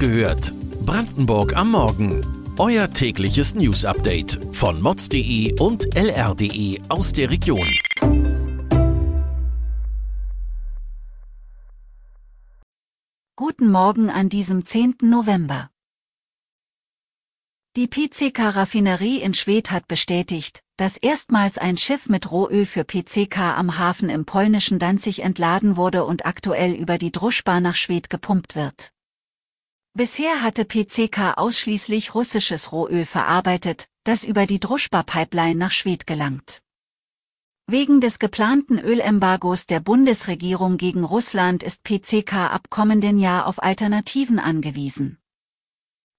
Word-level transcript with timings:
gehört. 0.00 0.52
Brandenburg 0.86 1.54
am 1.54 1.72
Morgen. 1.72 2.26
Euer 2.58 2.90
tägliches 2.90 3.54
News-Update 3.54 4.40
von 4.50 4.80
mods.de 4.80 5.60
und 5.60 5.94
lr.de 5.94 6.80
aus 6.88 7.12
der 7.12 7.30
Region. 7.30 7.68
Guten 13.36 13.70
Morgen 13.70 14.10
an 14.10 14.28
diesem 14.30 14.64
10. 14.64 14.96
November. 15.02 15.70
Die 17.76 17.86
PCK-Raffinerie 17.86 19.18
in 19.18 19.34
Schwedt 19.34 19.70
hat 19.70 19.86
bestätigt, 19.86 20.62
dass 20.76 20.96
erstmals 20.96 21.58
ein 21.58 21.76
Schiff 21.76 22.08
mit 22.08 22.30
Rohöl 22.30 22.64
für 22.64 22.84
PCK 22.84 23.38
am 23.38 23.78
Hafen 23.78 24.08
im 24.08 24.24
polnischen 24.24 24.78
Danzig 24.78 25.22
entladen 25.22 25.76
wurde 25.76 26.04
und 26.04 26.24
aktuell 26.24 26.72
über 26.72 26.96
die 26.96 27.12
Druschba 27.12 27.60
nach 27.60 27.76
Schwedt 27.76 28.08
gepumpt 28.08 28.56
wird. 28.56 28.92
Bisher 29.92 30.42
hatte 30.42 30.64
PCK 30.64 31.36
ausschließlich 31.36 32.14
russisches 32.14 32.70
Rohöl 32.70 33.04
verarbeitet, 33.04 33.88
das 34.04 34.22
über 34.22 34.46
die 34.46 34.60
Druschba-Pipeline 34.60 35.56
nach 35.56 35.72
Schwedt 35.72 36.06
gelangt. 36.06 36.62
Wegen 37.66 38.00
des 38.00 38.18
geplanten 38.18 38.78
Ölembargos 38.78 39.66
der 39.66 39.80
Bundesregierung 39.80 40.76
gegen 40.76 41.04
Russland 41.04 41.62
ist 41.62 41.82
PCK 41.82 42.34
ab 42.34 42.70
kommenden 42.70 43.18
Jahr 43.18 43.46
auf 43.46 43.62
Alternativen 43.62 44.38
angewiesen. 44.38 45.18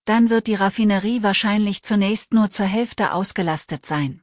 Dann 0.06 0.30
wird 0.30 0.48
die 0.48 0.56
Raffinerie 0.56 1.24
wahrscheinlich 1.24 1.82
zunächst 1.84 2.34
nur 2.34 2.52
zur 2.52 2.66
Hälfte 2.66 3.14
ausgelastet 3.14 3.86
sein. 3.86 4.22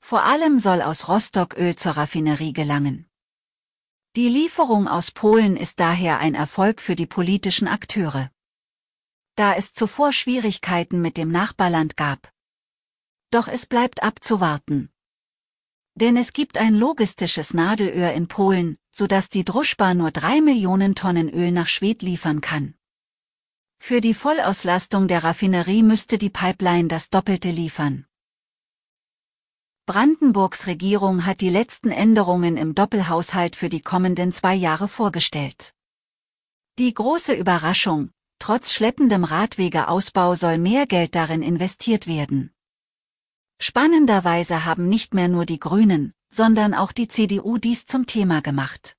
Vor 0.00 0.24
allem 0.24 0.58
soll 0.58 0.82
aus 0.82 1.08
Rostock 1.08 1.56
Öl 1.56 1.76
zur 1.76 1.92
Raffinerie 1.92 2.52
gelangen. 2.52 3.08
Die 4.16 4.28
Lieferung 4.28 4.86
aus 4.86 5.10
Polen 5.10 5.56
ist 5.56 5.80
daher 5.80 6.18
ein 6.18 6.34
Erfolg 6.34 6.80
für 6.80 6.94
die 6.94 7.06
politischen 7.06 7.68
Akteure. 7.68 8.30
Da 9.36 9.54
es 9.54 9.72
zuvor 9.72 10.12
Schwierigkeiten 10.12 11.02
mit 11.02 11.16
dem 11.16 11.30
Nachbarland 11.30 11.96
gab. 11.96 12.32
Doch 13.30 13.48
es 13.48 13.66
bleibt 13.66 14.02
abzuwarten. 14.04 14.90
Denn 15.96 16.16
es 16.16 16.32
gibt 16.32 16.56
ein 16.56 16.74
logistisches 16.74 17.52
Nadelöhr 17.52 18.12
in 18.12 18.28
Polen, 18.28 18.78
so 18.90 19.08
dass 19.08 19.28
die 19.28 19.44
Druschba 19.44 19.94
nur 19.94 20.12
drei 20.12 20.40
Millionen 20.40 20.94
Tonnen 20.94 21.28
Öl 21.28 21.50
nach 21.50 21.66
Schwed 21.66 22.02
liefern 22.02 22.40
kann. 22.40 22.74
Für 23.80 24.00
die 24.00 24.14
Vollauslastung 24.14 25.08
der 25.08 25.24
Raffinerie 25.24 25.82
müsste 25.82 26.16
die 26.16 26.30
Pipeline 26.30 26.88
das 26.88 27.10
Doppelte 27.10 27.50
liefern. 27.50 28.06
Brandenburgs 29.86 30.66
Regierung 30.66 31.26
hat 31.26 31.40
die 31.40 31.50
letzten 31.50 31.90
Änderungen 31.90 32.56
im 32.56 32.74
Doppelhaushalt 32.74 33.56
für 33.56 33.68
die 33.68 33.82
kommenden 33.82 34.32
zwei 34.32 34.54
Jahre 34.54 34.88
vorgestellt. 34.88 35.74
Die 36.78 36.94
große 36.94 37.34
Überraschung, 37.34 38.13
trotz 38.44 38.74
schleppendem 38.74 39.24
Radwegeausbau 39.24 40.34
soll 40.34 40.58
mehr 40.58 40.84
Geld 40.84 41.14
darin 41.14 41.40
investiert 41.40 42.06
werden. 42.06 42.52
Spannenderweise 43.58 44.66
haben 44.66 44.86
nicht 44.86 45.14
mehr 45.14 45.28
nur 45.28 45.46
die 45.46 45.58
Grünen, 45.58 46.12
sondern 46.28 46.74
auch 46.74 46.92
die 46.92 47.08
CDU 47.08 47.56
dies 47.56 47.86
zum 47.86 48.04
Thema 48.04 48.42
gemacht. 48.42 48.98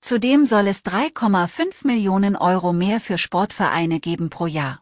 Zudem 0.00 0.44
soll 0.44 0.68
es 0.68 0.84
3,5 0.84 1.88
Millionen 1.88 2.36
Euro 2.36 2.72
mehr 2.72 3.00
für 3.00 3.18
Sportvereine 3.18 3.98
geben 3.98 4.30
pro 4.30 4.46
Jahr. 4.46 4.80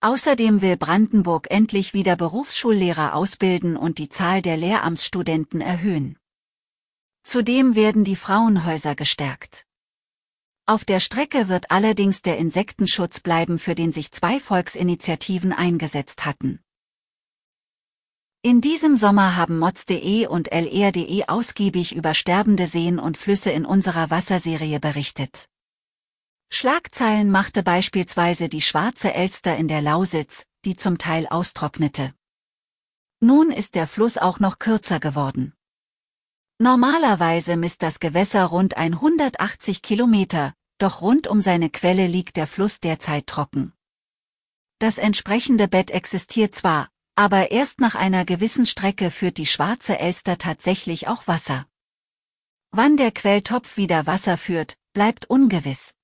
Außerdem 0.00 0.62
will 0.62 0.78
Brandenburg 0.78 1.48
endlich 1.50 1.92
wieder 1.92 2.16
Berufsschullehrer 2.16 3.14
ausbilden 3.14 3.76
und 3.76 3.98
die 3.98 4.08
Zahl 4.08 4.40
der 4.40 4.56
Lehramtsstudenten 4.56 5.60
erhöhen. 5.60 6.16
Zudem 7.22 7.74
werden 7.74 8.04
die 8.04 8.16
Frauenhäuser 8.16 8.94
gestärkt. 8.94 9.66
Auf 10.72 10.86
der 10.86 11.00
Strecke 11.00 11.50
wird 11.50 11.70
allerdings 11.70 12.22
der 12.22 12.38
Insektenschutz 12.38 13.20
bleiben, 13.20 13.58
für 13.58 13.74
den 13.74 13.92
sich 13.92 14.10
zwei 14.10 14.40
Volksinitiativen 14.40 15.52
eingesetzt 15.52 16.24
hatten. 16.24 16.60
In 18.40 18.62
diesem 18.62 18.96
Sommer 18.96 19.36
haben 19.36 19.58
mods.de 19.58 20.28
und 20.28 20.50
lr.de 20.50 21.24
ausgiebig 21.28 21.94
über 21.94 22.14
sterbende 22.14 22.66
Seen 22.66 22.98
und 22.98 23.18
Flüsse 23.18 23.50
in 23.50 23.66
unserer 23.66 24.08
Wasserserie 24.08 24.80
berichtet. 24.80 25.50
Schlagzeilen 26.48 27.30
machte 27.30 27.62
beispielsweise 27.62 28.48
die 28.48 28.62
schwarze 28.62 29.12
Elster 29.12 29.54
in 29.58 29.68
der 29.68 29.82
Lausitz, 29.82 30.46
die 30.64 30.74
zum 30.74 30.96
Teil 30.96 31.26
austrocknete. 31.26 32.14
Nun 33.20 33.50
ist 33.50 33.74
der 33.74 33.86
Fluss 33.86 34.16
auch 34.16 34.40
noch 34.40 34.58
kürzer 34.58 35.00
geworden. 35.00 35.52
Normalerweise 36.56 37.58
misst 37.58 37.82
das 37.82 38.00
Gewässer 38.00 38.46
rund 38.46 38.78
180 38.78 39.82
Kilometer, 39.82 40.54
doch 40.82 41.00
rund 41.00 41.26
um 41.26 41.40
seine 41.40 41.70
Quelle 41.70 42.06
liegt 42.06 42.36
der 42.36 42.46
Fluss 42.46 42.80
derzeit 42.80 43.26
trocken. 43.26 43.72
Das 44.78 44.98
entsprechende 44.98 45.68
Bett 45.68 45.90
existiert 45.90 46.54
zwar, 46.54 46.88
aber 47.14 47.50
erst 47.50 47.80
nach 47.80 47.94
einer 47.94 48.24
gewissen 48.24 48.66
Strecke 48.66 49.10
führt 49.10 49.38
die 49.38 49.46
schwarze 49.46 49.98
Elster 49.98 50.38
tatsächlich 50.38 51.08
auch 51.08 51.26
Wasser. 51.26 51.66
Wann 52.72 52.96
der 52.96 53.12
Quelltopf 53.12 53.76
wieder 53.76 54.06
Wasser 54.06 54.36
führt, 54.36 54.76
bleibt 54.92 55.28
ungewiss. 55.28 55.94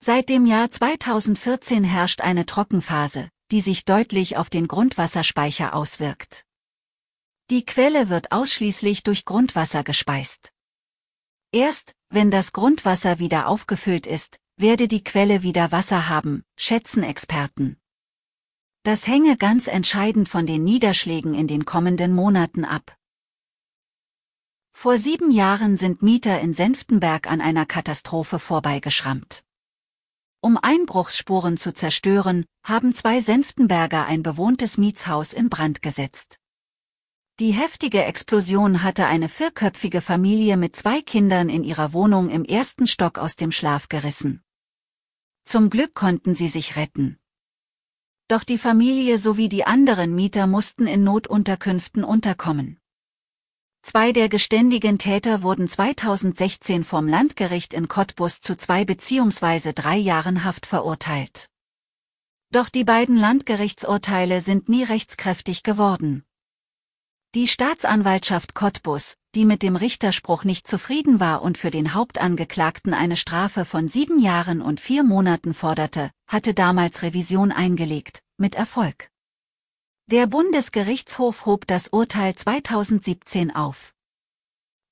Seit 0.00 0.28
dem 0.28 0.44
Jahr 0.44 0.70
2014 0.70 1.82
herrscht 1.84 2.20
eine 2.20 2.46
Trockenphase, 2.46 3.30
die 3.50 3.60
sich 3.60 3.84
deutlich 3.84 4.36
auf 4.36 4.50
den 4.50 4.68
Grundwasserspeicher 4.68 5.74
auswirkt. 5.74 6.44
Die 7.50 7.64
Quelle 7.64 8.08
wird 8.08 8.32
ausschließlich 8.32 9.02
durch 9.02 9.24
Grundwasser 9.24 9.82
gespeist. 9.82 10.52
Erst, 11.52 11.94
wenn 12.10 12.30
das 12.30 12.52
Grundwasser 12.52 13.18
wieder 13.18 13.48
aufgefüllt 13.48 14.06
ist, 14.06 14.38
werde 14.56 14.88
die 14.88 15.04
Quelle 15.04 15.42
wieder 15.42 15.72
Wasser 15.72 16.08
haben, 16.08 16.44
schätzen 16.56 17.02
Experten. 17.02 17.76
Das 18.82 19.06
hänge 19.06 19.36
ganz 19.36 19.66
entscheidend 19.66 20.28
von 20.28 20.46
den 20.46 20.64
Niederschlägen 20.64 21.34
in 21.34 21.46
den 21.46 21.64
kommenden 21.64 22.14
Monaten 22.14 22.64
ab. 22.64 22.96
Vor 24.70 24.96
sieben 24.96 25.30
Jahren 25.30 25.76
sind 25.76 26.02
Mieter 26.02 26.40
in 26.40 26.54
Senftenberg 26.54 27.30
an 27.30 27.40
einer 27.40 27.66
Katastrophe 27.66 28.38
vorbeigeschrammt. 28.38 29.44
Um 30.40 30.56
Einbruchsspuren 30.56 31.56
zu 31.56 31.74
zerstören, 31.74 32.46
haben 32.62 32.94
zwei 32.94 33.20
Senftenberger 33.20 34.06
ein 34.06 34.22
bewohntes 34.22 34.78
Mietshaus 34.78 35.32
in 35.32 35.50
Brand 35.50 35.82
gesetzt. 35.82 36.37
Die 37.40 37.52
heftige 37.52 38.02
Explosion 38.02 38.82
hatte 38.82 39.06
eine 39.06 39.28
vierköpfige 39.28 40.00
Familie 40.00 40.56
mit 40.56 40.74
zwei 40.74 41.00
Kindern 41.00 41.48
in 41.48 41.62
ihrer 41.62 41.92
Wohnung 41.92 42.30
im 42.30 42.44
ersten 42.44 42.88
Stock 42.88 43.16
aus 43.16 43.36
dem 43.36 43.52
Schlaf 43.52 43.88
gerissen. 43.88 44.42
Zum 45.44 45.70
Glück 45.70 45.94
konnten 45.94 46.34
sie 46.34 46.48
sich 46.48 46.74
retten. 46.74 47.16
Doch 48.26 48.42
die 48.42 48.58
Familie 48.58 49.18
sowie 49.18 49.48
die 49.48 49.64
anderen 49.64 50.16
Mieter 50.16 50.48
mussten 50.48 50.88
in 50.88 51.04
Notunterkünften 51.04 52.02
unterkommen. 52.02 52.80
Zwei 53.82 54.10
der 54.10 54.28
geständigen 54.28 54.98
Täter 54.98 55.42
wurden 55.42 55.68
2016 55.68 56.82
vom 56.82 57.06
Landgericht 57.06 57.72
in 57.72 57.86
Cottbus 57.86 58.40
zu 58.40 58.56
zwei 58.56 58.84
bzw. 58.84 59.72
drei 59.74 59.96
Jahren 59.96 60.42
Haft 60.42 60.66
verurteilt. 60.66 61.48
Doch 62.50 62.68
die 62.68 62.84
beiden 62.84 63.16
Landgerichtsurteile 63.16 64.40
sind 64.40 64.68
nie 64.68 64.82
rechtskräftig 64.82 65.62
geworden. 65.62 66.24
Die 67.34 67.46
Staatsanwaltschaft 67.46 68.54
Cottbus, 68.54 69.18
die 69.34 69.44
mit 69.44 69.62
dem 69.62 69.76
Richterspruch 69.76 70.44
nicht 70.44 70.66
zufrieden 70.66 71.20
war 71.20 71.42
und 71.42 71.58
für 71.58 71.70
den 71.70 71.92
Hauptangeklagten 71.92 72.94
eine 72.94 73.18
Strafe 73.18 73.66
von 73.66 73.86
sieben 73.86 74.18
Jahren 74.18 74.62
und 74.62 74.80
vier 74.80 75.04
Monaten 75.04 75.52
forderte, 75.52 76.10
hatte 76.26 76.54
damals 76.54 77.02
Revision 77.02 77.52
eingelegt, 77.52 78.22
mit 78.38 78.54
Erfolg. 78.54 79.10
Der 80.06 80.26
Bundesgerichtshof 80.26 81.44
hob 81.44 81.66
das 81.66 81.88
Urteil 81.88 82.34
2017 82.34 83.54
auf. 83.54 83.94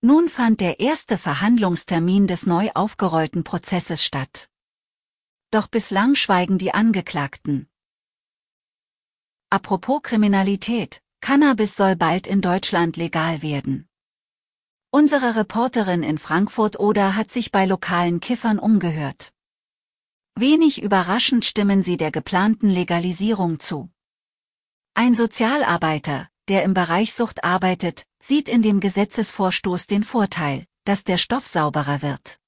Nun 0.03 0.29
fand 0.29 0.61
der 0.61 0.79
erste 0.79 1.17
Verhandlungstermin 1.17 2.27
des 2.27 2.45
neu 2.45 2.69
aufgerollten 2.75 3.45
Prozesses 3.45 4.05
statt. 4.05 4.51
Doch 5.51 5.69
bislang 5.69 6.15
schweigen 6.15 6.59
die 6.59 6.75
Angeklagten. 6.75 7.67
Apropos 9.49 10.03
Kriminalität, 10.03 11.01
Cannabis 11.27 11.75
soll 11.75 11.97
bald 11.97 12.29
in 12.29 12.41
Deutschland 12.41 12.97
legal 12.97 13.43
werden. 13.43 13.89
Unsere 14.93 15.35
Reporterin 15.35 16.05
in 16.05 16.19
Frankfurt 16.19 16.79
oder 16.79 17.17
hat 17.17 17.33
sich 17.33 17.51
bei 17.51 17.67
lokalen 17.67 18.21
Kiffern 18.21 18.61
umgehört. 18.61 19.33
Wenig 20.37 20.81
überraschend 20.81 21.45
stimmen 21.45 21.83
sie 21.83 21.97
der 21.97 22.13
geplanten 22.13 22.71
Legalisierung 22.71 23.59
zu. 23.59 23.91
Ein 24.95 25.17
Sozialarbeiter, 25.17 26.29
der 26.47 26.63
im 26.63 26.75
Bereich 26.75 27.13
Sucht 27.13 27.43
arbeitet, 27.43 28.07
sieht 28.23 28.49
in 28.49 28.63
dem 28.63 28.79
Gesetzesvorstoß 28.79 29.89
den 29.89 30.05
Vorteil, 30.05 30.65
dass 30.85 31.03
der 31.03 31.19
Stoff 31.19 31.49
sauberer 31.49 32.03
wird. 32.03 32.39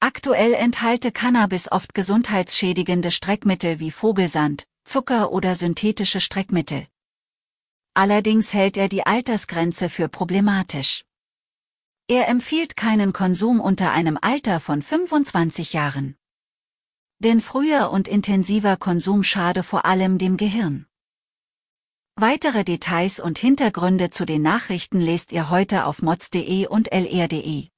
Aktuell 0.00 0.54
enthalte 0.54 1.12
Cannabis 1.12 1.70
oft 1.70 1.94
gesundheitsschädigende 1.94 3.12
Streckmittel 3.12 3.78
wie 3.78 3.92
Vogelsand, 3.92 4.64
Zucker 4.82 5.30
oder 5.30 5.54
synthetische 5.54 6.20
Streckmittel. 6.20 6.88
Allerdings 7.96 8.52
hält 8.52 8.76
er 8.76 8.90
die 8.90 9.06
Altersgrenze 9.06 9.88
für 9.88 10.10
problematisch. 10.10 11.06
Er 12.08 12.28
empfiehlt 12.28 12.76
keinen 12.76 13.14
Konsum 13.14 13.58
unter 13.58 13.90
einem 13.90 14.18
Alter 14.20 14.60
von 14.60 14.82
25 14.82 15.72
Jahren. 15.72 16.14
Denn 17.20 17.40
früher 17.40 17.90
und 17.90 18.06
intensiver 18.06 18.76
Konsum 18.76 19.22
schade 19.22 19.62
vor 19.62 19.86
allem 19.86 20.18
dem 20.18 20.36
Gehirn. 20.36 20.84
Weitere 22.16 22.64
Details 22.64 23.18
und 23.18 23.38
Hintergründe 23.38 24.10
zu 24.10 24.26
den 24.26 24.42
Nachrichten 24.42 25.00
lest 25.00 25.32
ihr 25.32 25.48
heute 25.48 25.86
auf 25.86 26.02
mods.de 26.02 26.66
und 26.66 26.92
lr.de. 26.92 27.68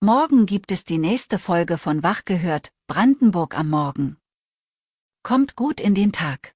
Morgen 0.00 0.46
gibt 0.46 0.70
es 0.70 0.84
die 0.84 0.98
nächste 0.98 1.40
Folge 1.40 1.78
von 1.78 2.04
Wach 2.04 2.24
gehört, 2.24 2.70
Brandenburg 2.86 3.58
am 3.58 3.70
Morgen. 3.70 4.18
Kommt 5.24 5.56
gut 5.56 5.80
in 5.80 5.96
den 5.96 6.12
Tag. 6.12 6.55